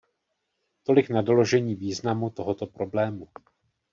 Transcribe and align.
Tolik 0.83 1.09
na 1.09 1.21
doložení 1.21 1.75
významu 1.75 2.29
tohoto 2.29 2.67
problému. 2.67 3.27